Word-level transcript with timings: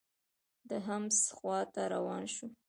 د 0.69 0.71
حمص 0.85 1.19
خوا 1.35 1.59
ته 1.73 1.81
روان 1.93 2.23
شو. 2.33 2.47